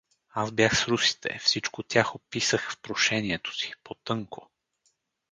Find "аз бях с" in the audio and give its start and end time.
0.41-0.87